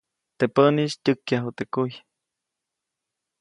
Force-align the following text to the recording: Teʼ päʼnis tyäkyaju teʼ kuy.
Teʼ 0.37 0.51
päʼnis 0.55 0.93
tyäkyaju 1.03 1.51
teʼ 1.57 1.69
kuy. 1.73 1.91